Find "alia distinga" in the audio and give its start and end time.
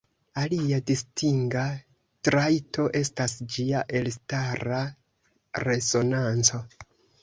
0.43-1.65